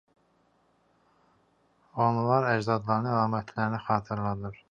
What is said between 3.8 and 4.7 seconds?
xatırladır.